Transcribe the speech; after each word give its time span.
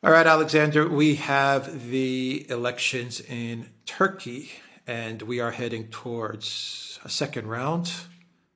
All 0.00 0.12
right, 0.12 0.28
Alexander, 0.28 0.88
we 0.88 1.16
have 1.16 1.90
the 1.90 2.46
elections 2.48 3.20
in 3.20 3.66
Turkey, 3.84 4.52
and 4.86 5.20
we 5.22 5.40
are 5.40 5.50
heading 5.50 5.88
towards 5.88 7.00
a 7.04 7.08
second 7.08 7.48
round 7.48 7.90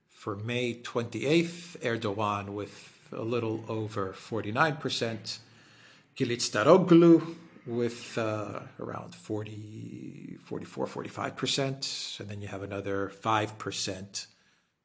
for 0.09 0.37
May 0.37 0.75
28th. 0.75 1.79
Erdogan 1.79 2.51
with 2.51 2.97
a 3.11 3.23
little 3.23 3.65
over 3.67 4.13
49%, 4.13 5.39
Kılıçdaroğlu 6.17 7.35
with 7.67 8.17
uh, 8.17 8.61
around 8.79 9.13
40, 9.17 10.39
44, 10.45 10.87
45%, 10.87 12.21
and 12.21 12.29
then 12.29 12.41
you 12.41 12.47
have 12.47 12.63
another 12.63 13.11
5%. 13.21 14.27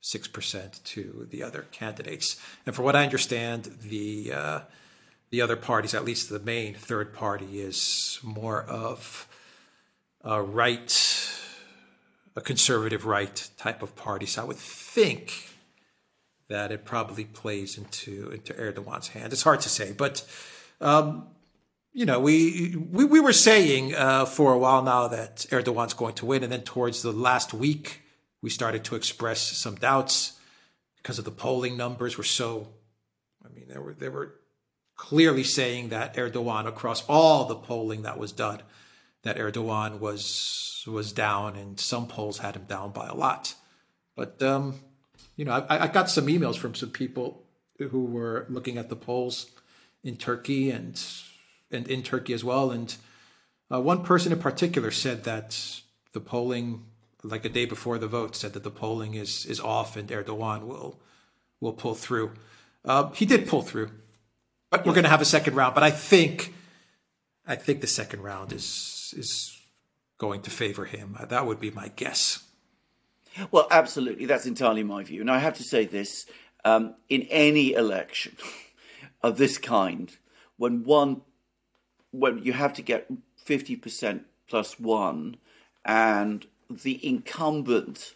6% 0.03 0.83
to 0.83 1.27
the 1.29 1.43
other 1.43 1.65
candidates. 1.71 2.37
And 2.65 2.73
from 2.73 2.85
what 2.85 2.95
I 2.95 3.03
understand, 3.03 3.65
the 3.81 4.31
uh, 4.31 4.59
the 5.29 5.41
other 5.41 5.55
parties, 5.55 5.93
at 5.93 6.05
least 6.05 6.29
the 6.29 6.39
main 6.39 6.73
third 6.73 7.13
party, 7.13 7.59
is 7.59 8.19
more 8.23 8.63
of 8.63 9.27
a 10.21 10.41
right, 10.41 11.31
a 12.35 12.41
conservative 12.41 13.05
right 13.05 13.49
type 13.57 13.81
of 13.81 13.95
party. 13.95 14.25
So 14.25 14.41
I 14.41 14.45
would 14.45 14.57
think 14.57 15.49
that 16.47 16.71
it 16.71 16.85
probably 16.85 17.25
plays 17.25 17.77
into 17.77 18.29
into 18.31 18.53
Erdogan's 18.53 19.09
hand. 19.09 19.33
It's 19.33 19.43
hard 19.43 19.61
to 19.61 19.69
say, 19.69 19.91
but 19.91 20.25
um, 20.79 21.27
you 21.93 22.05
know, 22.05 22.19
we 22.19 22.75
we, 22.91 23.05
we 23.05 23.19
were 23.19 23.33
saying 23.33 23.95
uh, 23.95 24.25
for 24.25 24.53
a 24.53 24.57
while 24.57 24.83
now 24.83 25.07
that 25.09 25.45
Erdogan's 25.51 25.93
going 25.93 26.13
to 26.15 26.25
win, 26.25 26.43
and 26.43 26.51
then 26.51 26.61
towards 26.61 27.01
the 27.01 27.11
last 27.11 27.53
week, 27.53 28.01
we 28.41 28.49
started 28.49 28.83
to 28.85 28.95
express 28.95 29.41
some 29.41 29.75
doubts 29.75 30.39
because 30.97 31.19
of 31.19 31.25
the 31.25 31.31
polling 31.31 31.75
numbers 31.75 32.17
were 32.17 32.23
so. 32.23 32.69
I 33.43 33.49
mean, 33.49 33.67
they 33.67 33.79
were 33.79 33.93
they 33.93 34.09
were 34.09 34.35
clearly 34.97 35.43
saying 35.43 35.89
that 35.89 36.15
Erdogan, 36.15 36.67
across 36.67 37.05
all 37.07 37.45
the 37.45 37.55
polling 37.55 38.01
that 38.01 38.17
was 38.17 38.31
done, 38.31 38.61
that 39.23 39.37
Erdogan 39.37 39.99
was 39.99 40.83
was 40.87 41.11
down, 41.11 41.55
and 41.55 41.79
some 41.79 42.07
polls 42.07 42.39
had 42.39 42.55
him 42.55 42.63
down 42.63 42.91
by 42.91 43.07
a 43.07 43.13
lot. 43.13 43.53
But 44.15 44.41
um, 44.41 44.79
you 45.35 45.45
know, 45.45 45.51
I, 45.69 45.83
I 45.83 45.87
got 45.87 46.09
some 46.09 46.27
emails 46.27 46.57
from 46.57 46.75
some 46.75 46.89
people 46.89 47.43
who 47.77 48.05
were 48.05 48.45
looking 48.49 48.77
at 48.77 48.89
the 48.89 48.95
polls 48.95 49.51
in 50.03 50.17
Turkey 50.17 50.71
and 50.71 51.01
and 51.71 51.87
in 51.87 52.03
Turkey 52.03 52.33
as 52.33 52.43
well, 52.43 52.71
and 52.71 52.95
uh, 53.71 53.79
one 53.79 54.03
person 54.03 54.31
in 54.31 54.39
particular 54.39 54.91
said 54.91 55.23
that 55.25 55.81
the 56.13 56.21
polling, 56.21 56.85
like 57.23 57.45
a 57.45 57.49
day 57.49 57.65
before 57.65 57.97
the 57.97 58.07
vote, 58.07 58.35
said 58.35 58.53
that 58.53 58.63
the 58.63 58.71
polling 58.71 59.13
is 59.13 59.45
is 59.45 59.59
off 59.59 59.95
and 59.95 60.09
Erdogan 60.09 60.63
will 60.63 60.99
will 61.59 61.73
pull 61.73 61.93
through. 61.95 62.31
Uh, 62.85 63.11
he 63.11 63.25
did 63.25 63.47
pull 63.47 63.61
through 63.61 63.91
we're 64.85 64.93
going 64.93 65.03
to 65.03 65.09
have 65.09 65.21
a 65.21 65.25
second 65.25 65.55
round. 65.55 65.73
But 65.73 65.83
I 65.83 65.91
think, 65.91 66.53
I 67.45 67.55
think 67.55 67.81
the 67.81 67.87
second 67.87 68.21
round 68.21 68.53
is 68.53 69.13
is 69.17 69.57
going 70.17 70.41
to 70.41 70.49
favor 70.49 70.85
him. 70.85 71.17
That 71.29 71.45
would 71.45 71.59
be 71.59 71.71
my 71.71 71.89
guess. 71.95 72.43
Well, 73.51 73.67
absolutely, 73.69 74.25
that's 74.25 74.45
entirely 74.45 74.83
my 74.83 75.03
view. 75.03 75.21
And 75.21 75.29
I 75.29 75.39
have 75.39 75.55
to 75.57 75.63
say 75.63 75.85
this: 75.85 76.25
um, 76.65 76.95
in 77.09 77.23
any 77.29 77.73
election 77.73 78.35
of 79.21 79.37
this 79.37 79.57
kind, 79.57 80.15
when 80.57 80.83
one, 80.83 81.21
when 82.11 82.43
you 82.43 82.53
have 82.53 82.73
to 82.73 82.81
get 82.81 83.09
fifty 83.43 83.75
percent 83.75 84.25
plus 84.47 84.79
one, 84.79 85.37
and 85.85 86.45
the 86.69 87.05
incumbent 87.05 88.15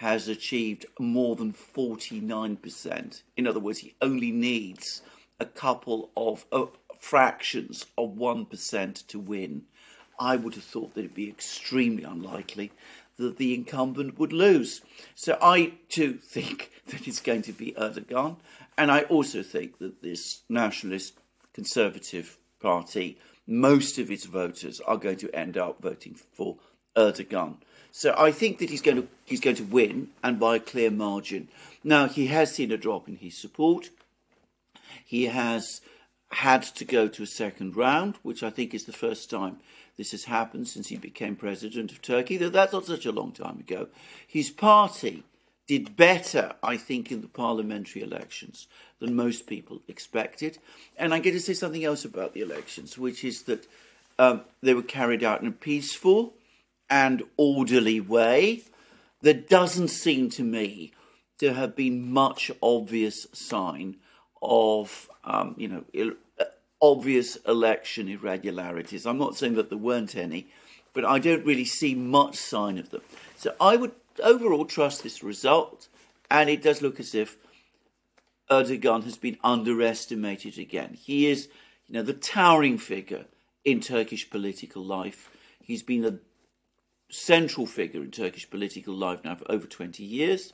has 0.00 0.28
achieved 0.28 0.86
more 0.98 1.36
than 1.36 1.52
49%. 1.52 3.22
In 3.36 3.46
other 3.46 3.60
words, 3.60 3.80
he 3.80 3.94
only 4.00 4.30
needs 4.30 5.02
a 5.40 5.46
couple 5.46 6.10
of 6.16 6.44
uh, 6.52 6.66
fractions 7.00 7.86
of 7.96 8.10
1% 8.10 9.06
to 9.06 9.18
win, 9.18 9.62
I 10.18 10.36
would 10.36 10.54
have 10.54 10.64
thought 10.64 10.94
that 10.94 11.00
it'd 11.00 11.14
be 11.14 11.28
extremely 11.28 12.04
unlikely 12.04 12.72
that 13.16 13.38
the 13.38 13.54
incumbent 13.54 14.18
would 14.18 14.32
lose. 14.32 14.82
So 15.14 15.38
I 15.42 15.72
too 15.88 16.14
think 16.22 16.70
that 16.86 17.08
it's 17.08 17.20
going 17.20 17.42
to 17.42 17.52
be 17.52 17.72
Erdogan, 17.72 18.36
and 18.76 18.90
I 18.90 19.02
also 19.02 19.42
think 19.42 19.78
that 19.78 20.02
this 20.02 20.42
nationalist 20.48 21.14
conservative 21.52 22.38
party, 22.60 23.18
most 23.46 23.98
of 23.98 24.10
its 24.10 24.24
voters 24.24 24.80
are 24.80 24.96
going 24.96 25.16
to 25.18 25.34
end 25.34 25.56
up 25.56 25.80
voting 25.82 26.14
for 26.14 26.56
Erdogan. 26.96 27.56
So 27.92 28.14
I 28.16 28.30
think 28.30 28.58
that 28.58 28.70
he's 28.70 28.82
going 28.82 29.02
to 29.02 29.08
he's 29.24 29.40
going 29.40 29.56
to 29.56 29.64
win 29.64 30.10
and 30.22 30.38
by 30.38 30.56
a 30.56 30.60
clear 30.60 30.90
margin. 30.90 31.48
Now 31.82 32.08
he 32.08 32.28
has 32.28 32.54
seen 32.54 32.70
a 32.70 32.76
drop 32.76 33.08
in 33.08 33.16
his 33.16 33.36
support. 33.36 33.90
He 35.04 35.26
has 35.26 35.80
had 36.32 36.62
to 36.62 36.84
go 36.84 37.08
to 37.08 37.22
a 37.22 37.26
second 37.26 37.76
round, 37.76 38.16
which 38.22 38.42
I 38.42 38.50
think 38.50 38.72
is 38.72 38.84
the 38.84 38.92
first 38.92 39.28
time 39.30 39.58
this 39.96 40.12
has 40.12 40.24
happened 40.24 40.68
since 40.68 40.88
he 40.88 40.96
became 40.96 41.36
president 41.36 41.92
of 41.92 42.00
Turkey. 42.00 42.36
Though 42.36 42.48
that's 42.48 42.72
not 42.72 42.86
such 42.86 43.06
a 43.06 43.12
long 43.12 43.32
time 43.32 43.58
ago. 43.58 43.88
His 44.26 44.50
party 44.50 45.24
did 45.66 45.96
better, 45.96 46.54
I 46.62 46.76
think, 46.76 47.12
in 47.12 47.20
the 47.20 47.28
parliamentary 47.28 48.02
elections 48.02 48.66
than 48.98 49.14
most 49.14 49.46
people 49.46 49.82
expected. 49.86 50.58
And 50.96 51.12
I'm 51.12 51.22
going 51.22 51.36
to 51.36 51.40
say 51.40 51.54
something 51.54 51.84
else 51.84 52.04
about 52.04 52.34
the 52.34 52.40
elections, 52.40 52.98
which 52.98 53.24
is 53.24 53.42
that 53.42 53.66
um, 54.18 54.42
they 54.62 54.74
were 54.74 54.82
carried 54.82 55.22
out 55.22 55.40
in 55.42 55.46
a 55.46 55.52
peaceful 55.52 56.34
and 56.88 57.22
orderly 57.36 58.00
way. 58.00 58.62
There 59.22 59.34
doesn't 59.34 59.88
seem 59.88 60.28
to 60.30 60.42
me 60.42 60.92
to 61.38 61.54
have 61.54 61.76
been 61.76 62.12
much 62.12 62.50
obvious 62.60 63.26
sign 63.32 63.96
of 64.42 65.08
um, 65.24 65.54
you 65.56 65.68
know 65.68 65.84
il- 65.92 66.16
obvious 66.80 67.36
election 67.46 68.08
irregularities. 68.08 69.06
I'm 69.06 69.18
not 69.18 69.36
saying 69.36 69.54
that 69.54 69.68
there 69.68 69.78
weren't 69.78 70.16
any, 70.16 70.48
but 70.92 71.04
I 71.04 71.18
don't 71.18 71.44
really 71.44 71.64
see 71.64 71.94
much 71.94 72.36
sign 72.36 72.78
of 72.78 72.90
them. 72.90 73.02
So 73.36 73.54
I 73.60 73.76
would 73.76 73.92
overall 74.22 74.64
trust 74.64 75.02
this 75.02 75.22
result, 75.22 75.88
and 76.30 76.48
it 76.48 76.62
does 76.62 76.82
look 76.82 76.98
as 76.98 77.14
if 77.14 77.36
Erdogan 78.50 79.04
has 79.04 79.16
been 79.16 79.38
underestimated 79.44 80.58
again. 80.58 80.94
He 80.94 81.26
is, 81.30 81.48
you 81.86 81.94
know, 81.94 82.02
the 82.02 82.12
towering 82.12 82.78
figure 82.78 83.26
in 83.64 83.80
Turkish 83.80 84.28
political 84.28 84.84
life. 84.84 85.30
He's 85.62 85.82
been 85.82 86.04
a 86.04 86.18
central 87.10 87.66
figure 87.66 88.02
in 88.02 88.10
Turkish 88.10 88.48
political 88.48 88.94
life 88.94 89.20
now 89.24 89.36
for 89.36 89.50
over 89.50 89.66
20 89.66 90.02
years, 90.02 90.52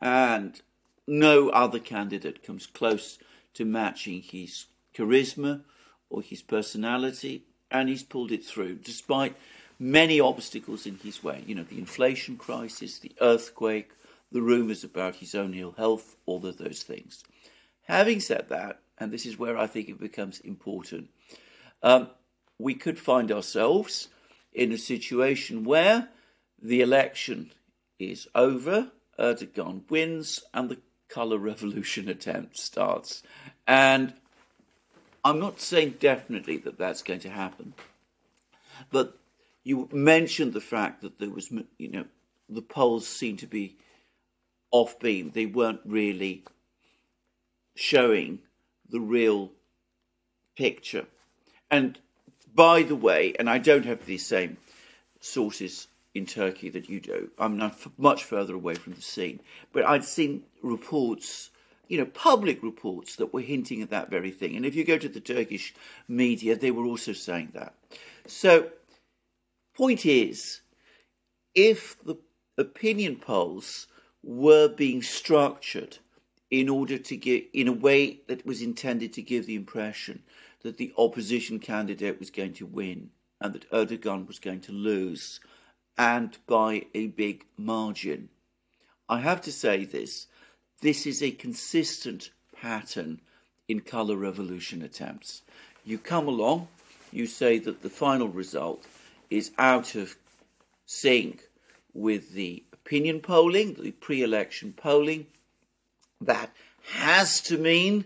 and 0.00 0.60
no 1.10 1.48
other 1.48 1.80
candidate 1.80 2.44
comes 2.44 2.66
close 2.66 3.18
to 3.52 3.64
matching 3.64 4.22
his 4.22 4.66
charisma 4.94 5.62
or 6.08 6.22
his 6.22 6.40
personality, 6.40 7.42
and 7.68 7.88
he's 7.88 8.04
pulled 8.04 8.30
it 8.30 8.44
through 8.44 8.76
despite 8.76 9.34
many 9.76 10.20
obstacles 10.20 10.86
in 10.86 10.96
his 10.98 11.22
way. 11.22 11.42
You 11.46 11.56
know, 11.56 11.64
the 11.64 11.78
inflation 11.78 12.36
crisis, 12.36 13.00
the 13.00 13.12
earthquake, 13.20 13.90
the 14.30 14.40
rumours 14.40 14.84
about 14.84 15.16
his 15.16 15.34
own 15.34 15.52
ill 15.54 15.72
health, 15.72 16.14
all 16.26 16.46
of 16.46 16.58
those 16.58 16.84
things. 16.84 17.24
Having 17.88 18.20
said 18.20 18.46
that, 18.50 18.78
and 18.96 19.10
this 19.10 19.26
is 19.26 19.36
where 19.36 19.58
I 19.58 19.66
think 19.66 19.88
it 19.88 19.98
becomes 19.98 20.38
important, 20.40 21.08
um, 21.82 22.10
we 22.56 22.74
could 22.74 23.00
find 23.00 23.32
ourselves 23.32 24.08
in 24.52 24.70
a 24.70 24.78
situation 24.78 25.64
where 25.64 26.08
the 26.62 26.82
election 26.82 27.50
is 27.98 28.28
over, 28.32 28.92
Erdogan 29.18 29.90
wins, 29.90 30.44
and 30.54 30.68
the 30.68 30.78
color 31.10 31.38
revolution 31.38 32.08
attempt 32.08 32.56
starts. 32.56 33.22
And 33.66 34.14
I'm 35.24 35.38
not 35.38 35.60
saying 35.60 35.96
definitely 36.00 36.56
that 36.58 36.78
that's 36.78 37.02
going 37.02 37.20
to 37.20 37.30
happen, 37.30 37.74
but 38.90 39.18
you 39.62 39.88
mentioned 39.92 40.54
the 40.54 40.60
fact 40.60 41.02
that 41.02 41.18
there 41.18 41.28
was, 41.28 41.52
you 41.78 41.90
know, 41.90 42.04
the 42.48 42.62
polls 42.62 43.06
seem 43.06 43.36
to 43.38 43.46
be 43.46 43.76
off 44.70 44.98
beam. 44.98 45.30
They 45.34 45.46
weren't 45.46 45.80
really 45.84 46.44
showing 47.74 48.40
the 48.88 49.00
real 49.00 49.52
picture. 50.56 51.06
And 51.70 51.98
by 52.54 52.82
the 52.82 52.96
way, 52.96 53.34
and 53.38 53.48
I 53.48 53.58
don't 53.58 53.84
have 53.84 54.06
the 54.06 54.18
same 54.18 54.56
sources 55.20 55.86
in 56.14 56.26
Turkey 56.26 56.68
that 56.70 56.88
you 56.88 57.00
do. 57.00 57.30
I'm 57.38 57.56
not 57.56 57.78
much 57.98 58.24
further 58.24 58.54
away 58.54 58.74
from 58.74 58.94
the 58.94 59.02
scene, 59.02 59.40
but 59.72 59.84
I'd 59.84 60.04
seen 60.04 60.44
reports, 60.62 61.50
you 61.88 61.98
know, 61.98 62.06
public 62.06 62.62
reports 62.62 63.16
that 63.16 63.32
were 63.32 63.40
hinting 63.40 63.82
at 63.82 63.90
that 63.90 64.10
very 64.10 64.30
thing. 64.30 64.56
And 64.56 64.66
if 64.66 64.74
you 64.74 64.84
go 64.84 64.98
to 64.98 65.08
the 65.08 65.20
Turkish 65.20 65.74
media, 66.08 66.56
they 66.56 66.70
were 66.70 66.84
also 66.84 67.12
saying 67.12 67.50
that. 67.54 67.74
So, 68.26 68.70
point 69.74 70.04
is, 70.04 70.60
if 71.54 71.96
the 72.04 72.16
opinion 72.58 73.16
polls 73.16 73.86
were 74.22 74.68
being 74.68 75.02
structured 75.02 75.98
in 76.50 76.68
order 76.68 76.98
to 76.98 77.16
get 77.16 77.48
in 77.52 77.68
a 77.68 77.72
way 77.72 78.20
that 78.26 78.44
was 78.44 78.60
intended 78.60 79.12
to 79.12 79.22
give 79.22 79.46
the 79.46 79.54
impression 79.54 80.22
that 80.62 80.76
the 80.76 80.92
opposition 80.98 81.58
candidate 81.58 82.18
was 82.18 82.30
going 82.30 82.52
to 82.52 82.66
win 82.66 83.10
and 83.40 83.54
that 83.54 83.70
Erdogan 83.70 84.26
was 84.26 84.38
going 84.38 84.60
to 84.60 84.72
lose 84.72 85.40
and 85.96 86.36
by 86.46 86.86
a 86.94 87.08
big 87.08 87.44
margin. 87.56 88.28
I 89.08 89.20
have 89.20 89.40
to 89.42 89.52
say 89.52 89.84
this 89.84 90.26
this 90.80 91.06
is 91.06 91.22
a 91.22 91.30
consistent 91.30 92.30
pattern 92.60 93.20
in 93.68 93.80
colour 93.80 94.16
revolution 94.16 94.82
attempts. 94.82 95.42
You 95.84 95.98
come 95.98 96.26
along, 96.26 96.68
you 97.12 97.26
say 97.26 97.58
that 97.58 97.82
the 97.82 97.90
final 97.90 98.28
result 98.28 98.84
is 99.30 99.52
out 99.58 99.94
of 99.94 100.16
sync 100.86 101.42
with 101.92 102.32
the 102.32 102.64
opinion 102.72 103.20
polling, 103.20 103.74
the 103.74 103.92
pre 103.92 104.22
election 104.22 104.72
polling. 104.76 105.26
That 106.20 106.50
has 106.92 107.40
to 107.42 107.58
mean 107.58 108.04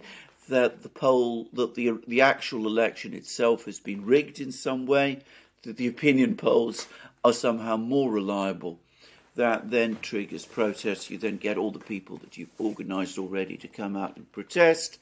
that 0.49 0.83
the 0.83 0.89
poll, 0.89 1.49
that 1.53 1.75
the, 1.75 1.99
the 2.07 2.21
actual 2.21 2.67
election 2.67 3.15
itself 3.15 3.65
has 3.65 3.79
been 3.81 4.05
rigged 4.05 4.41
in 4.41 4.53
some 4.53 4.85
way, 4.87 5.21
that 5.63 5.77
the 5.77 5.87
opinion 5.87 6.37
polls 6.37 6.87
are 7.25 7.33
somehow 7.33 7.77
more 7.77 8.11
reliable. 8.11 8.81
That 9.37 9.71
then 9.71 9.99
triggers 10.01 10.45
protests. 10.45 11.11
You 11.11 11.19
then 11.19 11.39
get 11.39 11.59
all 11.59 11.73
the 11.73 11.81
people 11.81 12.19
that 12.19 12.37
you've 12.39 12.61
organised 12.61 13.19
already 13.19 13.57
to 13.57 13.69
come 13.69 13.97
out 13.97 14.17
and 14.17 14.31
protest, 14.31 14.99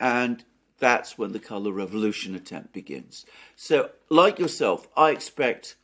and 0.00 0.42
that's 0.78 1.18
when 1.18 1.32
the 1.32 1.38
colour 1.38 1.72
revolution 1.72 2.34
attempt 2.34 2.72
begins. 2.72 3.26
So, 3.56 3.90
like 4.08 4.38
yourself, 4.38 4.88
I 4.96 5.10
expect 5.10 5.76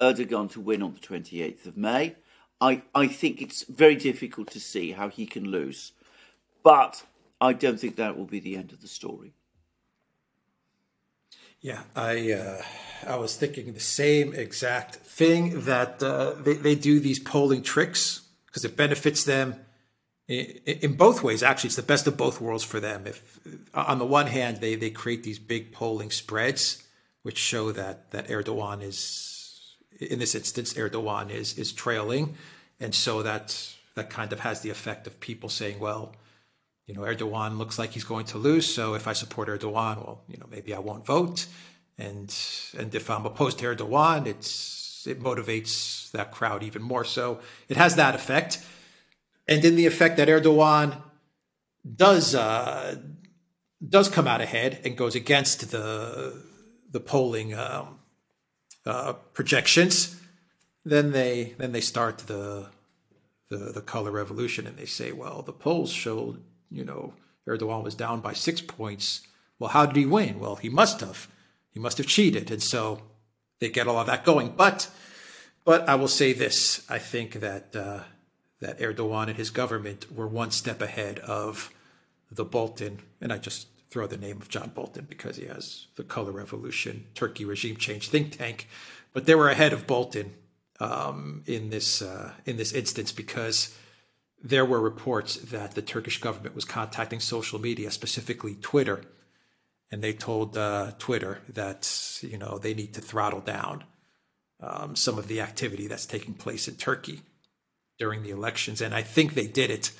Erdogan 0.00 0.50
to 0.52 0.60
win 0.60 0.82
on 0.82 0.94
the 0.94 1.00
28th 1.00 1.66
of 1.66 1.76
May. 1.76 2.16
I, 2.60 2.82
I 2.94 3.06
think 3.06 3.42
it's 3.42 3.64
very 3.64 3.96
difficult 3.96 4.50
to 4.52 4.60
see 4.60 4.92
how 4.92 5.08
he 5.08 5.26
can 5.26 5.50
lose. 5.50 5.92
But 6.62 7.04
I 7.40 7.52
don't 7.52 7.78
think 7.78 7.96
that 7.96 8.16
will 8.16 8.24
be 8.24 8.40
the 8.40 8.56
end 8.56 8.72
of 8.72 8.80
the 8.80 8.88
story. 8.88 9.34
Yeah, 11.60 11.82
I 11.94 12.32
uh, 12.32 12.62
I 13.06 13.16
was 13.16 13.36
thinking 13.36 13.72
the 13.72 13.80
same 13.80 14.34
exact 14.34 14.96
thing 14.96 15.62
that 15.62 16.02
uh, 16.02 16.32
they, 16.32 16.54
they 16.54 16.74
do 16.74 17.00
these 17.00 17.18
polling 17.18 17.62
tricks 17.62 18.22
because 18.46 18.64
it 18.64 18.76
benefits 18.76 19.24
them 19.24 19.56
in, 20.28 20.44
in, 20.66 20.92
both 20.94 21.22
ways. 21.22 21.42
Actually, 21.42 21.68
it's 21.68 21.76
the 21.76 21.82
best 21.82 22.06
of 22.06 22.16
both 22.16 22.40
worlds 22.40 22.64
for 22.64 22.80
them. 22.80 23.06
If 23.06 23.38
on 23.74 23.98
the 23.98 24.06
one 24.06 24.26
hand 24.26 24.58
they, 24.58 24.74
they 24.74 24.90
create 24.90 25.22
these 25.22 25.38
big 25.38 25.72
polling 25.72 26.10
spreads 26.10 26.82
which 27.22 27.38
show 27.38 27.72
that 27.72 28.12
that 28.12 28.28
Erdogan 28.28 28.82
is 28.82 29.74
in 29.98 30.20
this 30.20 30.34
instance 30.34 30.74
Erdogan 30.74 31.30
is 31.30 31.58
is 31.58 31.72
trailing, 31.72 32.36
and 32.78 32.94
so 32.94 33.22
that 33.22 33.74
that 33.96 34.10
kind 34.10 34.32
of 34.32 34.40
has 34.40 34.60
the 34.60 34.70
effect 34.70 35.06
of 35.06 35.18
people 35.18 35.48
saying, 35.48 35.80
well 35.80 36.14
you 36.86 36.94
know, 36.94 37.00
Erdogan 37.00 37.58
looks 37.58 37.78
like 37.78 37.90
he's 37.90 38.04
going 38.04 38.26
to 38.26 38.38
lose. 38.38 38.72
So 38.72 38.94
if 38.94 39.08
I 39.08 39.12
support 39.12 39.48
Erdogan, 39.48 39.96
well, 39.96 40.22
you 40.28 40.38
know, 40.38 40.46
maybe 40.48 40.72
I 40.72 40.78
won't 40.78 41.04
vote. 41.04 41.46
And 41.98 42.34
and 42.78 42.94
if 42.94 43.10
I'm 43.10 43.26
opposed 43.26 43.58
to 43.58 43.66
Erdogan, 43.66 44.26
it's 44.26 45.06
it 45.06 45.22
motivates 45.22 46.10
that 46.12 46.32
crowd 46.32 46.62
even 46.62 46.82
more. 46.82 47.04
So 47.04 47.40
it 47.68 47.76
has 47.76 47.96
that 47.96 48.14
effect. 48.14 48.64
And 49.48 49.64
in 49.64 49.76
the 49.76 49.86
effect 49.86 50.16
that 50.16 50.28
Erdogan 50.28 51.00
does 51.94 52.34
uh, 52.34 52.96
does 53.86 54.08
come 54.08 54.26
out 54.26 54.40
ahead 54.40 54.80
and 54.84 54.96
goes 54.96 55.14
against 55.14 55.70
the 55.70 56.42
the 56.90 57.00
polling 57.00 57.54
um, 57.54 57.98
uh, 58.84 59.14
projections, 59.32 60.20
then 60.84 61.12
they 61.12 61.54
then 61.58 61.72
they 61.72 61.80
start 61.80 62.18
the, 62.18 62.68
the 63.48 63.72
the 63.72 63.80
color 63.80 64.10
revolution 64.10 64.66
and 64.66 64.76
they 64.76 64.86
say, 64.86 65.12
well, 65.12 65.42
the 65.42 65.52
polls 65.52 65.90
showed 65.90 66.42
you 66.70 66.84
know, 66.84 67.14
Erdogan 67.48 67.82
was 67.82 67.94
down 67.94 68.20
by 68.20 68.32
six 68.32 68.60
points. 68.60 69.26
Well, 69.58 69.70
how 69.70 69.86
did 69.86 69.96
he 69.96 70.06
win? 70.06 70.38
Well, 70.38 70.56
he 70.56 70.68
must 70.68 71.00
have. 71.00 71.28
He 71.76 71.80
must 71.80 71.98
have 71.98 72.06
cheated. 72.06 72.50
And 72.50 72.62
so 72.62 73.02
they 73.58 73.68
get 73.68 73.86
all 73.86 73.98
of 73.98 74.06
that 74.06 74.24
going. 74.24 74.54
But 74.56 74.88
but 75.62 75.86
I 75.86 75.94
will 75.94 76.08
say 76.08 76.32
this. 76.32 76.86
I 76.88 76.98
think 76.98 77.34
that 77.40 77.76
uh, 77.76 78.00
that 78.60 78.78
Erdogan 78.78 79.28
and 79.28 79.36
his 79.36 79.50
government 79.50 80.10
were 80.10 80.26
one 80.26 80.52
step 80.52 80.80
ahead 80.80 81.18
of 81.18 81.70
the 82.30 82.46
Bolton, 82.46 83.00
and 83.20 83.30
I 83.30 83.36
just 83.36 83.68
throw 83.90 84.06
the 84.06 84.16
name 84.16 84.40
of 84.40 84.48
John 84.48 84.70
Bolton 84.74 85.04
because 85.06 85.36
he 85.36 85.44
has 85.44 85.88
the 85.96 86.02
Color 86.02 86.32
Revolution, 86.32 87.08
Turkey 87.14 87.44
regime 87.44 87.76
change 87.76 88.08
think 88.08 88.38
tank, 88.38 88.68
but 89.12 89.26
they 89.26 89.34
were 89.34 89.50
ahead 89.50 89.74
of 89.74 89.86
Bolton 89.86 90.32
um, 90.80 91.42
in 91.44 91.68
this 91.68 92.00
uh, 92.00 92.32
in 92.46 92.56
this 92.56 92.72
instance 92.72 93.12
because 93.12 93.76
there 94.42 94.64
were 94.64 94.80
reports 94.80 95.36
that 95.36 95.74
the 95.74 95.82
Turkish 95.82 96.22
government 96.22 96.54
was 96.54 96.64
contacting 96.64 97.20
social 97.20 97.58
media, 97.58 97.90
specifically 97.90 98.54
Twitter, 98.62 99.04
and 99.90 100.02
they 100.02 100.12
told 100.12 100.56
uh, 100.56 100.92
Twitter 100.98 101.40
that 101.48 102.18
you 102.22 102.38
know 102.38 102.58
they 102.58 102.74
need 102.74 102.94
to 102.94 103.00
throttle 103.00 103.40
down 103.40 103.84
um, 104.60 104.96
some 104.96 105.18
of 105.18 105.28
the 105.28 105.40
activity 105.40 105.86
that's 105.86 106.06
taking 106.06 106.34
place 106.34 106.68
in 106.68 106.74
Turkey 106.74 107.22
during 107.98 108.22
the 108.22 108.30
elections, 108.30 108.80
and 108.80 108.94
I 108.94 109.02
think 109.02 109.34
they 109.34 109.46
did 109.46 109.70
it 109.70 109.92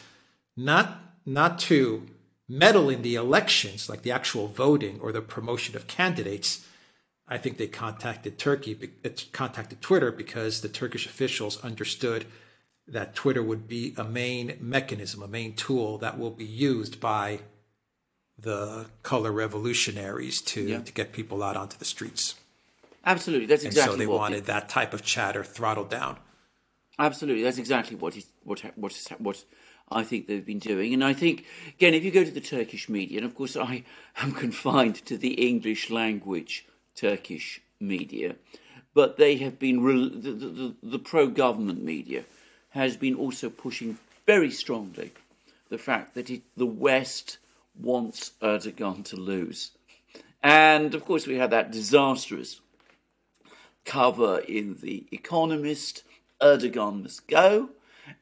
not 0.56 1.00
not 1.24 1.58
to 1.58 2.06
meddle 2.48 2.88
in 2.88 3.02
the 3.02 3.16
elections, 3.16 3.88
like 3.88 4.02
the 4.02 4.12
actual 4.12 4.46
voting 4.46 5.00
or 5.00 5.12
the 5.12 5.20
promotion 5.20 5.76
of 5.76 5.86
candidates. 5.86 6.66
I 7.28 7.38
think 7.38 7.56
they 7.56 7.66
contacted 7.66 8.38
Turkey, 8.38 8.92
contacted 9.32 9.82
Twitter 9.82 10.12
because 10.12 10.60
the 10.60 10.68
Turkish 10.68 11.06
officials 11.06 11.62
understood 11.64 12.26
that 12.86 13.16
Twitter 13.16 13.42
would 13.42 13.66
be 13.66 13.94
a 13.96 14.04
main 14.04 14.56
mechanism, 14.60 15.22
a 15.22 15.28
main 15.28 15.54
tool 15.54 15.98
that 15.98 16.18
will 16.18 16.30
be 16.30 16.44
used 16.44 17.00
by 17.00 17.40
the 18.38 18.86
color 19.02 19.32
revolutionaries 19.32 20.40
to, 20.42 20.62
yeah. 20.62 20.80
to 20.80 20.92
get 20.92 21.12
people 21.12 21.42
out 21.42 21.56
onto 21.56 21.78
the 21.78 21.84
streets. 21.84 22.34
Absolutely, 23.04 23.46
that's 23.46 23.64
exactly. 23.64 23.92
And 23.92 23.92
so 23.92 23.98
they 23.98 24.06
wanted 24.06 24.38
it, 24.38 24.46
that 24.46 24.68
type 24.68 24.92
of 24.92 25.02
chatter 25.02 25.44
throttled 25.44 25.90
down. 25.90 26.18
Absolutely, 26.98 27.42
that's 27.42 27.58
exactly 27.58 27.96
what 27.96 28.16
is, 28.16 28.26
what 28.42 28.60
what 28.76 28.92
is, 28.92 29.06
what 29.18 29.44
I 29.90 30.02
think 30.02 30.26
they've 30.26 30.44
been 30.44 30.58
doing. 30.58 30.92
And 30.92 31.04
I 31.04 31.12
think 31.12 31.44
again, 31.68 31.94
if 31.94 32.04
you 32.04 32.10
go 32.10 32.24
to 32.24 32.30
the 32.30 32.40
Turkish 32.40 32.88
media, 32.88 33.18
and 33.18 33.26
of 33.26 33.34
course 33.34 33.56
I 33.56 33.84
am 34.16 34.32
confined 34.32 34.96
to 35.06 35.16
the 35.16 35.34
English 35.34 35.90
language 35.90 36.66
Turkish 36.94 37.60
media, 37.78 38.36
but 38.92 39.18
they 39.18 39.36
have 39.36 39.58
been 39.58 39.84
the, 40.20 40.32
the, 40.32 40.74
the 40.82 40.98
pro 40.98 41.28
government 41.28 41.82
media 41.82 42.24
has 42.70 42.96
been 42.96 43.14
also 43.14 43.50
pushing 43.50 43.98
very 44.26 44.50
strongly 44.50 45.12
the 45.68 45.78
fact 45.78 46.14
that 46.14 46.28
it, 46.30 46.42
the 46.56 46.66
West 46.66 47.38
wants 47.78 48.32
Erdogan 48.42 49.04
to 49.06 49.16
lose. 49.16 49.72
And 50.42 50.94
of 50.94 51.04
course, 51.04 51.26
we 51.26 51.36
had 51.36 51.50
that 51.50 51.72
disastrous 51.72 52.60
cover 53.84 54.38
in 54.40 54.76
The 54.80 55.06
Economist 55.10 56.02
Erdogan 56.40 57.02
must 57.02 57.26
go. 57.26 57.70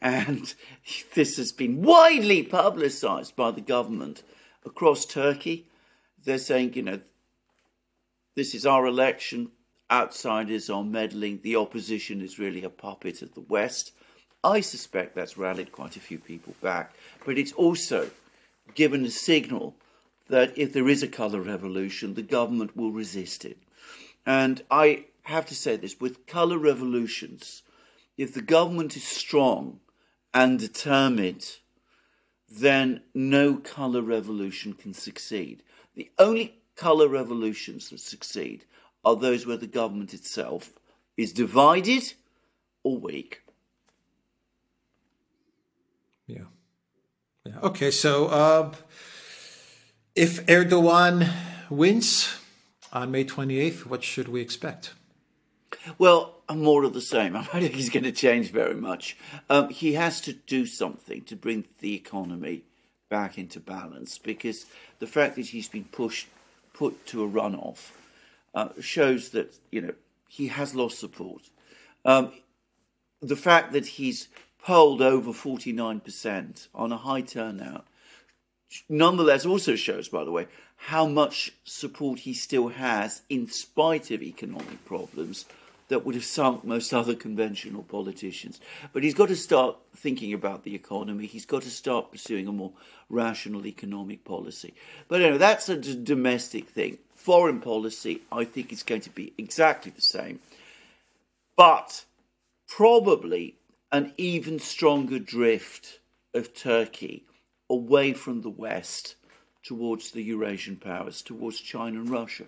And 0.01 0.55
this 1.15 1.37
has 1.37 1.53
been 1.53 1.83
widely 1.83 2.43
publicized 2.43 3.37
by 3.37 3.51
the 3.51 3.61
government 3.61 4.23
across 4.65 5.05
Turkey. 5.05 5.67
They're 6.25 6.39
saying, 6.39 6.75
you 6.75 6.83
know, 6.83 7.01
this 8.35 8.55
is 8.55 8.67
our 8.67 8.87
election, 8.87 9.53
outsiders 9.91 10.69
are 10.69 10.83
meddling, 10.83 11.41
the 11.43 11.57
opposition 11.57 12.21
is 12.21 12.39
really 12.39 12.65
a 12.65 12.71
puppet 12.71 13.23
of 13.23 13.35
the 13.35 13.43
West. 13.43 13.93
I 14.43 14.61
suspect 14.61 15.15
that's 15.15 15.39
rallied 15.39 15.73
quite 15.73 15.97
a 15.97 16.01
few 16.01 16.19
people 16.19 16.55
back, 16.61 16.95
but 17.25 17.39
it's 17.39 17.53
also 17.53 18.11
given 18.75 19.05
a 19.05 19.11
signal 19.11 19.77
that 20.29 20.57
if 20.57 20.73
there 20.73 20.89
is 20.89 21.03
a 21.03 21.09
colour 21.09 21.41
revolution, 21.41 22.15
the 22.15 22.23
government 22.23 22.77
will 22.77 22.91
resist 22.91 23.45
it. 23.45 23.59
And 24.25 24.63
I 24.71 25.07
have 25.23 25.47
to 25.47 25.55
say 25.55 25.77
this 25.77 26.01
with 26.01 26.27
colour 26.27 26.59
revolutions, 26.59 27.63
if 28.17 28.33
the 28.33 28.43
government 28.43 28.97
is 28.97 29.05
strong 29.05 29.81
and 30.33 30.59
determined, 30.59 31.57
then 32.49 33.03
no 33.15 33.57
colour 33.57 34.03
revolution 34.03 34.73
can 34.73 34.95
succeed. 34.95 35.63
The 35.95 36.11
only 36.19 36.59
colour 36.77 37.09
revolutions 37.09 37.91
that 37.91 38.01
succeed 38.01 38.65
are 39.05 39.17
those 39.17 39.47
where 39.47 39.57
the 39.57 39.67
government 39.67 40.15
itself 40.15 40.73
is 41.17 41.33
divided 41.33 42.15
or 42.83 42.99
weak. 42.99 43.43
Yeah. 46.27 46.45
Okay. 47.63 47.91
So 47.91 48.27
uh, 48.27 48.73
if 50.15 50.45
Erdogan 50.47 51.31
wins 51.69 52.37
on 52.93 53.11
May 53.11 53.25
28th, 53.25 53.87
what 53.87 54.03
should 54.03 54.29
we 54.29 54.41
expect? 54.41 54.95
Well, 55.99 56.37
more 56.53 56.85
of 56.85 56.95
the 56.95 57.01
same. 57.01 57.37
I 57.37 57.43
don't 57.43 57.61
think 57.61 57.75
he's 57.75 57.91
going 57.91 58.05
to 58.05 58.13
change 58.13 58.51
very 58.51 58.75
much. 58.75 59.17
Um, 59.51 59.69
he 59.69 59.93
has 59.95 60.21
to 60.23 60.33
do 60.33 60.67
something 60.67 61.23
to 61.25 61.37
bring 61.37 61.67
the 61.81 61.95
economy 61.95 62.63
back 63.11 63.37
into 63.39 63.61
balance 63.61 64.19
because 64.19 64.67
the 64.99 65.07
fact 65.07 65.37
that 65.37 65.47
he's 65.47 65.69
been 65.69 65.85
pushed, 65.85 66.29
put 66.73 67.07
to 67.07 67.25
a 67.25 67.29
runoff, 67.29 67.91
uh, 68.55 68.69
shows 68.81 69.31
that 69.31 69.59
you 69.71 69.81
know 69.81 69.95
he 70.29 70.49
has 70.49 70.75
lost 70.75 70.99
support. 70.99 71.43
Um, 72.05 72.33
the 73.21 73.37
fact 73.37 73.73
that 73.73 73.87
he's 73.87 74.29
polled 74.65 75.03
over 75.03 75.31
49% 75.31 76.69
on 76.75 76.91
a 76.91 76.97
high 76.97 77.21
turnout. 77.21 77.87
Nonetheless, 78.89 79.45
also 79.45 79.77
shows, 79.77 80.09
by 80.09 80.25
the 80.25 80.31
way, 80.31 80.47
how 80.77 81.07
much 81.07 81.53
support 81.65 82.21
he 82.21 82.33
still 82.33 82.69
has 82.69 83.23
in 83.29 83.47
spite 83.47 84.11
of 84.11 84.23
economic 84.23 84.83
problems 84.87 85.45
that 85.89 86.05
would 86.05 86.15
have 86.15 86.25
sunk 86.25 86.65
most 86.65 86.95
other 86.95 87.15
conventional 87.15 87.83
politicians. 87.83 88.59
But 88.95 89.03
he's 89.03 89.13
got 89.13 89.29
to 89.29 89.37
start 89.37 89.77
thinking 89.95 90.33
about 90.33 90.65
the 90.65 90.75
economy. 90.75 91.27
He's 91.27 91.45
got 91.45 91.63
to 91.63 91.71
start 91.71 92.11
pursuing 92.11 92.49
a 92.49 92.53
more 92.53 92.73
rational 93.11 93.67
economic 93.67 94.25
policy. 94.25 94.73
But 95.09 95.21
anyway, 95.21 95.39
that's 95.39 95.69
a 95.69 95.77
d- 95.77 96.03
domestic 96.03 96.69
thing. 96.69 96.99
foreign 97.15 97.61
policy, 97.61 98.23
I 98.33 98.45
think 98.45 98.73
is 98.73 98.83
going 98.83 99.03
to 99.03 99.11
be 99.11 99.35
exactly 99.37 99.93
the 99.95 100.03
same. 100.03 100.41
But 101.55 102.05
probably 102.67 103.57
an 103.95 104.13
even 104.17 104.59
stronger 104.59 105.21
drift 105.21 106.01
of 106.35 106.53
Turkey 106.53 107.25
away 107.71 108.13
from 108.13 108.43
the 108.43 108.51
West 108.51 109.15
towards 109.63 110.11
the 110.11 110.23
Eurasian 110.25 110.77
powers, 110.77 111.23
towards 111.23 111.61
China 111.61 112.01
and 112.01 112.11
Russia. 112.11 112.47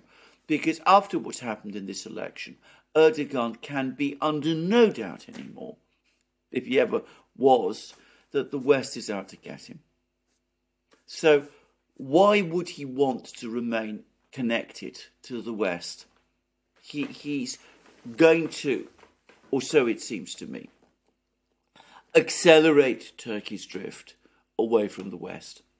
Because 0.48 0.80
after 0.84 1.20
what's 1.20 1.38
happened 1.38 1.76
in 1.76 1.86
this 1.86 2.04
election, 2.04 2.56
Erdogan 2.96 3.60
can 3.62 3.92
be 3.92 4.16
under 4.20 4.56
no 4.56 4.90
doubt 4.90 5.28
anymore, 5.28 5.76
if 6.50 6.66
he 6.66 6.80
ever 6.80 7.02
was, 7.36 7.94
that 8.32 8.50
the 8.50 8.58
West 8.58 8.96
is 8.96 9.08
out 9.08 9.28
to 9.28 9.36
get 9.36 9.66
him. 9.66 9.78
So, 11.06 11.46
why 11.96 12.40
would 12.40 12.70
he 12.70 12.84
want 12.84 13.24
to 13.36 13.48
remain 13.48 14.02
connected 14.32 14.98
to 15.22 15.40
the 15.40 15.52
West? 15.52 16.06
He, 16.82 17.04
he's 17.04 17.58
going 18.16 18.48
to, 18.48 18.88
or 19.52 19.62
so 19.62 19.86
it 19.86 20.00
seems 20.00 20.34
to 20.34 20.48
me, 20.48 20.70
accelerate 22.16 23.12
Turkey's 23.18 23.66
drift 23.66 24.14
away 24.58 24.88
from 24.88 25.11
the 25.11 25.16
West. 25.16 25.62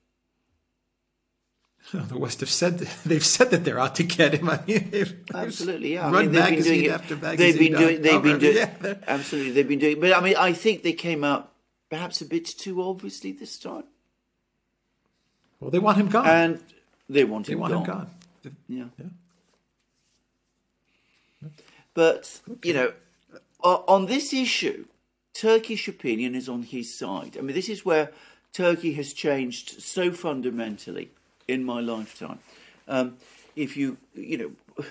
The 1.93 2.19
West 2.19 2.41
have 2.41 2.51
said 2.51 2.79
they've 3.07 3.25
said 3.25 3.51
that 3.51 3.65
they're 3.65 3.79
out 3.79 3.95
to 3.97 4.03
get 4.03 4.35
him. 4.35 4.49
I 4.51 4.61
mean, 4.67 5.25
absolutely, 5.33 5.95
yeah. 5.95 6.09
I 6.09 6.11
mean, 6.11 6.33
they've 6.33 6.43
magazine 6.43 6.73
been 6.73 6.83
doing 6.83 6.95
after 6.95 7.15
it. 7.15 7.23
magazine. 7.23 7.39
They've 7.39 7.59
been 7.59 7.81
doing. 7.81 8.03
They've 8.03 8.23
been 8.23 8.39
doing. 8.39 8.57
Yeah, 8.57 8.95
absolutely, 9.07 9.53
they've 9.53 9.69
been 9.69 9.79
doing. 9.79 10.01
But 10.01 10.13
I 10.13 10.21
mean, 10.21 10.37
I 10.37 10.53
think 10.53 10.83
they 10.83 10.93
came 10.93 11.23
out 11.23 11.53
perhaps 11.89 12.21
a 12.21 12.25
bit 12.25 12.45
too 12.45 12.83
obviously 12.83 13.33
this 13.33 13.59
time, 13.59 13.85
well, 15.61 15.71
they 15.71 15.79
want 15.79 15.99
him 15.99 16.09
gone. 16.09 16.27
and 16.27 16.61
they 17.09 17.25
want 17.25 17.47
they 17.47 17.53
him 17.53 17.61
want 17.61 17.73
gone. 17.73 17.85
him 17.85 17.93
gone. 17.93 18.11
Yeah. 18.69 18.85
Yeah. 18.99 19.07
But, 21.95 22.41
you 22.63 22.75
know, 22.75 22.93
on 23.63 24.07
this 24.07 24.33
issue, 24.35 24.85
Turkish 25.41 25.87
opinion 25.89 26.35
is 26.35 26.49
on 26.49 26.63
his 26.63 26.95
side. 26.95 27.37
I 27.39 27.43
mean, 27.43 27.55
this 27.55 27.69
is 27.69 27.85
where 27.85 28.11
Turkey 28.53 28.95
has 28.95 29.13
changed 29.13 29.83
so 29.83 30.11
fundamentally 30.11 31.11
in 31.47 31.63
my 31.65 31.81
lifetime. 31.81 32.39
Um, 32.89 33.17
if 33.55 33.77
you, 33.77 33.99
you 34.15 34.39
know, 34.39 34.85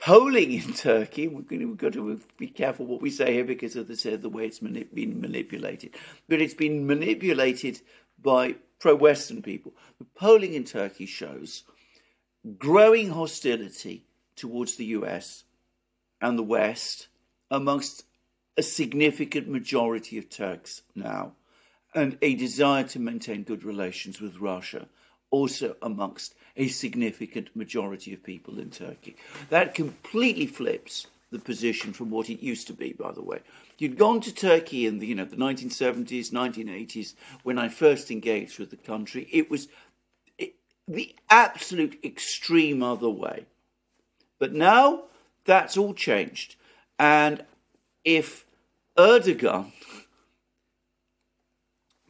polling 0.00 0.52
in 0.52 0.72
Turkey, 0.72 1.28
we're 1.28 1.42
going 1.42 1.60
to, 1.60 1.66
we've 1.66 1.76
got 1.76 1.92
to 1.92 2.20
be 2.38 2.48
careful 2.48 2.86
what 2.86 3.00
we 3.00 3.10
say 3.10 3.34
here 3.34 3.44
because, 3.44 3.76
I 3.76 3.94
said, 3.94 4.22
the 4.22 4.28
way 4.28 4.46
it's 4.46 4.62
mani- 4.62 4.84
been 4.84 5.20
manipulated. 5.20 5.94
But 6.28 6.40
it's 6.40 6.54
been 6.54 6.86
manipulated 6.86 7.80
by 8.20 8.56
pro 8.80 8.96
Western 8.96 9.42
people. 9.42 9.72
The 10.00 10.06
polling 10.16 10.54
in 10.54 10.64
Turkey 10.64 11.06
shows 11.06 11.62
growing 12.58 13.10
hostility 13.10 14.02
towards 14.34 14.74
the 14.74 14.86
US 14.86 15.44
and 16.20 16.36
the 16.36 16.42
West 16.42 17.06
amongst 17.48 18.04
a 18.56 18.62
significant 18.62 19.48
majority 19.48 20.18
of 20.18 20.28
Turks 20.28 20.82
now, 20.94 21.32
and 21.94 22.16
a 22.22 22.34
desire 22.34 22.84
to 22.84 22.98
maintain 22.98 23.42
good 23.42 23.64
relations 23.64 24.20
with 24.20 24.38
Russia 24.38 24.86
also 25.30 25.74
amongst 25.82 26.34
a 26.56 26.68
significant 26.68 27.48
majority 27.56 28.12
of 28.12 28.22
people 28.22 28.58
in 28.58 28.70
Turkey. 28.70 29.16
That 29.48 29.74
completely 29.74 30.46
flips 30.46 31.06
the 31.32 31.38
position 31.38 31.92
from 31.94 32.10
what 32.10 32.28
it 32.28 32.42
used 32.42 32.66
to 32.66 32.74
be, 32.74 32.92
by 32.92 33.10
the 33.10 33.22
way. 33.22 33.40
You'd 33.78 33.98
gone 33.98 34.20
to 34.20 34.34
Turkey 34.34 34.86
in 34.86 34.98
the 34.98 35.06
you 35.06 35.14
know 35.14 35.24
the 35.24 35.36
1970s, 35.36 36.30
1980s, 36.30 37.14
when 37.42 37.58
I 37.58 37.68
first 37.68 38.10
engaged 38.10 38.58
with 38.58 38.70
the 38.70 38.76
country. 38.76 39.26
It 39.32 39.50
was 39.50 39.68
it, 40.38 40.54
the 40.86 41.14
absolute 41.30 41.98
extreme 42.04 42.82
other 42.82 43.08
way. 43.08 43.46
But 44.38 44.52
now 44.52 45.04
that's 45.46 45.76
all 45.76 45.94
changed. 45.94 46.56
And 46.98 47.44
if 48.04 48.44
Erdogan 48.96 49.72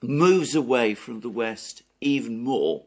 moves 0.02 0.54
away 0.54 0.94
from 0.94 1.20
the 1.20 1.28
West 1.28 1.82
even 2.00 2.42
more, 2.42 2.82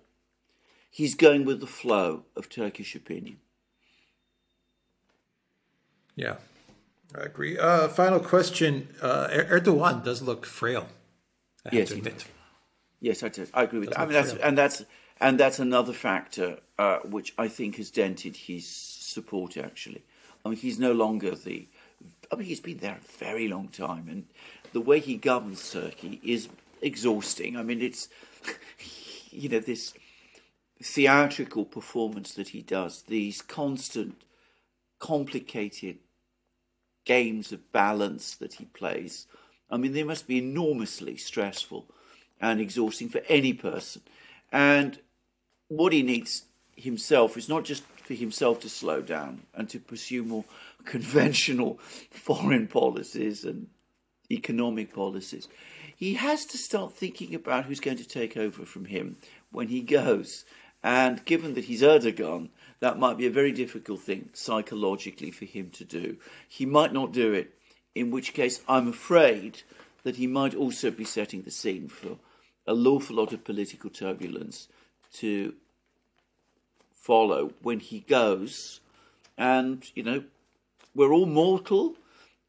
he's 0.89 1.15
going 1.15 1.45
with 1.45 1.59
the 1.59 1.67
flow 1.67 2.23
of 2.35 2.49
Turkish 2.49 2.95
opinion. 2.95 3.37
Yeah, 6.15 6.35
I 7.13 7.23
agree. 7.23 7.57
Uh, 7.57 7.87
final 7.89 8.19
question: 8.19 8.89
uh, 9.01 9.27
Er- 9.31 9.59
Erdogan 9.59 10.03
does 10.03 10.21
look 10.21 10.45
frail. 10.45 10.87
Yes, 11.71 11.89
to 11.89 11.95
he 11.95 11.99
admit. 11.99 12.25
Yes, 13.01 13.23
I 13.23 13.29
do. 13.29 13.45
I 13.53 13.63
agree 13.63 13.79
with 13.79 13.89
that. 13.89 13.99
I 13.99 14.05
mean, 14.05 14.13
that's, 14.13 14.33
and 14.33 14.57
that's 14.57 14.85
and 15.19 15.39
that's 15.39 15.59
another 15.59 15.93
factor 15.93 16.59
uh, 16.77 16.99
which 16.99 17.33
I 17.37 17.47
think 17.47 17.77
has 17.77 17.89
dented 17.91 18.35
his 18.35 18.67
support. 18.67 19.57
Actually, 19.57 20.03
I 20.45 20.49
mean, 20.49 20.57
he's 20.57 20.79
no 20.79 20.91
longer 20.91 21.35
the. 21.35 21.67
I 22.31 22.35
mean, 22.35 22.47
he's 22.47 22.59
been 22.59 22.77
there 22.77 22.97
a 22.97 23.17
very 23.17 23.47
long 23.47 23.67
time, 23.69 24.07
and 24.09 24.25
the 24.73 24.81
way 24.81 24.99
he 24.99 25.15
governs 25.15 25.71
Turkey 25.71 26.19
is 26.23 26.49
exhausting. 26.81 27.57
I 27.57 27.63
mean, 27.63 27.81
it's 27.81 28.09
you 29.31 29.49
know 29.49 29.59
this 29.59 29.93
theatrical 30.81 31.65
performance 31.65 32.33
that 32.33 32.49
he 32.49 32.61
does, 32.61 33.03
these 33.03 33.41
constant, 33.41 34.21
complicated 34.99 35.99
games 37.05 37.51
of 37.51 37.71
balance 37.71 38.35
that 38.35 38.55
he 38.55 38.65
plays. 38.65 39.27
I 39.69 39.77
mean, 39.77 39.93
they 39.93 40.03
must 40.03 40.27
be 40.27 40.37
enormously 40.37 41.17
stressful 41.17 41.85
and 42.41 42.59
exhausting 42.59 43.09
for 43.09 43.21
any 43.29 43.53
person. 43.53 44.01
And 44.51 44.99
what 45.67 45.93
he 45.93 46.03
needs 46.03 46.43
himself 46.75 47.37
is 47.37 47.49
not 47.49 47.63
just 47.63 47.83
for 48.05 48.13
himself 48.13 48.59
to 48.61 48.69
slow 48.69 49.01
down 49.01 49.41
and 49.55 49.67
to 49.69 49.79
pursue 49.79 50.23
more 50.23 50.45
conventional 50.85 51.79
foreign 52.11 52.67
policies 52.67 53.43
and 53.43 53.67
economic 54.31 54.93
policies. 54.93 55.47
He 55.95 56.13
has 56.15 56.45
to 56.47 56.57
start 56.57 56.93
thinking 56.93 57.33
about 57.33 57.65
who's 57.65 57.79
going 57.79 57.97
to 57.97 58.07
take 58.07 58.37
over 58.37 58.65
from 58.65 58.85
him 58.85 59.17
when 59.51 59.69
he 59.69 59.81
goes. 59.81 60.45
And 60.83 61.23
given 61.25 61.55
that 61.55 61.65
he's 61.65 61.81
Erdogan, 61.81 62.49
that 62.79 62.99
might 62.99 63.17
be 63.17 63.25
a 63.25 63.31
very 63.31 63.51
difficult 63.51 64.01
thing 64.01 64.29
psychologically 64.33 65.31
for 65.31 65.45
him 65.45 65.71
to 65.71 65.85
do. 65.85 66.17
He 66.47 66.65
might 66.65 66.93
not 66.93 67.11
do 67.11 67.33
it, 67.33 67.53
in 67.95 68.11
which 68.11 68.33
case 68.33 68.61
I'm 68.67 68.89
afraid 68.89 69.63
that 70.03 70.17
he 70.17 70.27
might 70.27 70.53
also 70.53 70.91
be 70.91 71.05
setting 71.05 71.41
the 71.41 71.51
scene 71.51 71.87
for 71.87 72.17
a 72.67 72.73
lawful 72.73 73.15
lot 73.15 73.33
of 73.33 73.43
political 73.43 73.89
turbulence 73.89 74.67
to 75.13 75.55
follow 77.05 77.51
when 77.61 77.79
he 77.79 77.99
goes. 77.99 78.79
And, 79.37 79.83
you 79.93 80.03
know, 80.03 80.23
we're 80.95 81.13
all 81.13 81.27
mortal, 81.27 81.95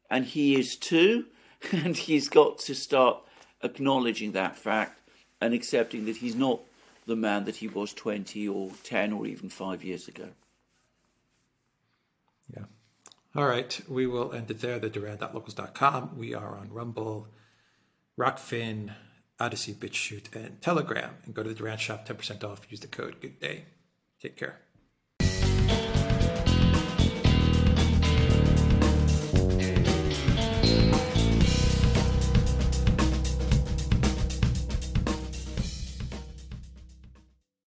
and 0.09 0.25
he 0.25 0.59
is 0.59 0.75
too, 0.75 1.25
and 1.71 1.95
he's 1.95 2.27
got 2.29 2.57
to 2.59 2.73
start 2.73 3.21
acknowledging 3.61 4.31
that 4.31 4.57
fact 4.57 4.99
and 5.39 5.53
accepting 5.53 6.05
that 6.05 6.17
he's 6.17 6.35
not 6.35 6.61
the 7.05 7.15
man 7.15 7.45
that 7.45 7.57
he 7.57 7.67
was 7.67 7.93
20 7.93 8.47
or 8.47 8.71
10 8.83 9.13
or 9.13 9.27
even 9.27 9.49
5 9.49 9.83
years 9.83 10.07
ago. 10.07 10.29
Yeah. 12.53 12.65
All 13.35 13.45
right. 13.45 13.79
We 13.87 14.07
will 14.07 14.33
end 14.33 14.49
it 14.49 14.61
there. 14.61 14.79
The 14.79 14.89
Duran.locals.com. 14.89 16.17
We 16.17 16.33
are 16.33 16.57
on 16.57 16.73
Rumble, 16.73 17.27
Rokfin, 18.19 18.93
Odysee, 19.39 19.73
BitChute, 19.73 20.35
and 20.35 20.61
Telegram. 20.61 21.15
And 21.25 21.33
go 21.33 21.43
to 21.43 21.49
the 21.49 21.55
Duran 21.55 21.77
shop, 21.77 22.07
10% 22.07 22.43
off. 22.43 22.65
Use 22.69 22.79
the 22.79 22.87
code 22.87 23.21
Good 23.21 23.39
Day. 23.39 23.65
Take 24.19 24.37
care. 24.37 24.66